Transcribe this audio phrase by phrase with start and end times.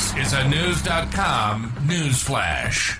[0.00, 2.98] This is a News.com news flash.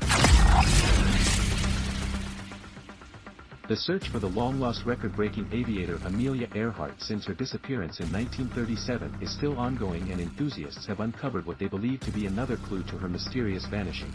[3.69, 9.33] The search for the long-lost record-breaking aviator Amelia Earhart since her disappearance in 1937 is
[9.33, 13.09] still ongoing and enthusiasts have uncovered what they believe to be another clue to her
[13.09, 14.13] mysterious vanishing.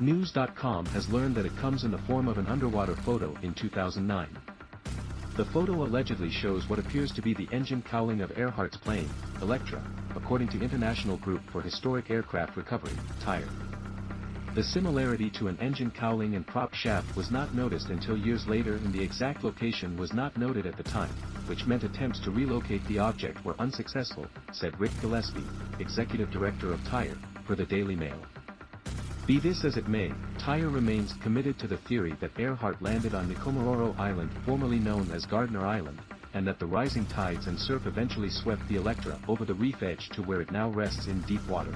[0.00, 4.53] News.com has learned that it comes in the form of an underwater photo in 2009.
[5.36, 9.10] The photo allegedly shows what appears to be the engine cowling of Earhart's plane,
[9.42, 9.82] Electra,
[10.14, 13.48] according to International Group for Historic Aircraft Recovery, TIGHAR.
[14.54, 18.76] The similarity to an engine cowling and prop shaft was not noticed until years later
[18.76, 22.86] and the exact location was not noted at the time, which meant attempts to relocate
[22.86, 25.48] the object were unsuccessful, said Ric Gillespie,
[25.80, 28.24] executive director of TIGHAR, for the Daily Mail.
[29.26, 33.26] Be this as it may, TIGHAR remains committed to the theory that Earhart landed on
[33.26, 35.98] Nikumaroro Island formerly known as Gardner Island,
[36.34, 40.10] and that the rising tides and surf eventually swept the Electra over the reef edge
[40.10, 41.74] to where it now rests in deep water.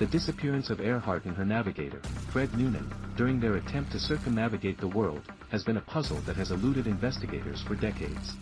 [0.00, 2.00] The disappearance of Earhart and her navigator,
[2.32, 6.50] Fred Noonan, during their attempt to circumnavigate the world, has been a puzzle that has
[6.50, 8.32] eluded investigators for decades.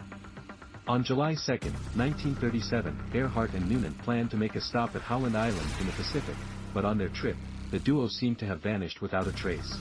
[0.89, 5.69] On July 2, 1937, Earhart and Noonan planned to make a stop at Howland Island
[5.79, 6.37] in the Pacific,
[6.73, 7.37] but on their trip,
[7.71, 9.77] the duo seemed to have vanished without a trace.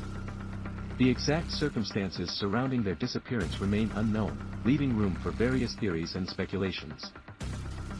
[0.98, 7.12] The exact circumstances surrounding their disappearance remain unknown, leaving room for various theories and speculations.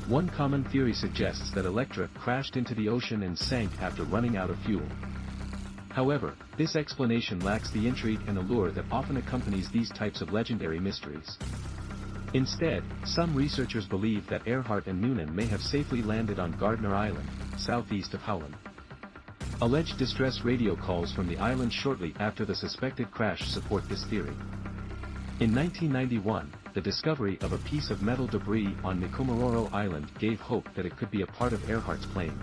[0.08, 4.50] One common theory suggests that Electra crashed into the ocean and sank after running out
[4.50, 4.88] of fuel.
[5.90, 10.80] However, this explanation lacks the intrigue and allure that often accompanies these types of legendary
[10.80, 11.38] mysteries.
[12.34, 17.28] Instead, some researchers believe that Earhart and Noonan may have safely landed on Gardner Island,
[17.58, 18.56] southeast of Howland.
[19.62, 24.34] Alleged distress radio calls from the island shortly after the suspected crash support this theory.
[25.42, 30.74] In 1991, the discovery of a piece of metal debris on Nikumaroro Island gave hope
[30.78, 32.40] that it could be a part of Earhart's plane.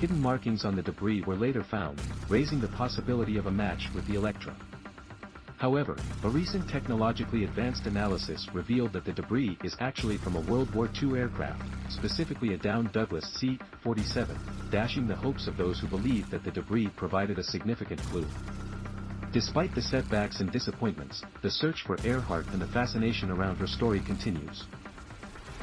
[0.00, 2.00] Hidden markings on the debris were later found,
[2.30, 4.56] raising the possibility of a match with the Electra.
[5.58, 10.74] However, a recent technologically advanced analysis revealed that the debris is actually from a World
[10.74, 14.36] War II aircraft, specifically a downed Douglas C-47,
[14.70, 18.26] dashing the hopes of those who believed that the debris provided a significant clue.
[19.32, 24.00] Despite the setbacks and disappointments, the search for Earhart and the fascination around her story
[24.00, 24.64] continues.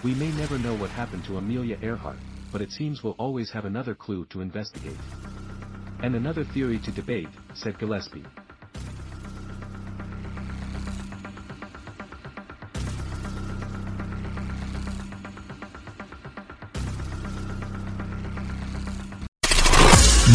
[0.03, 2.17] We may never know what happened to Amelia Earhart,
[2.51, 4.97] but it seems we'll always have another clue to investigate.
[6.01, 8.25] And another theory to debate, said Gillespie.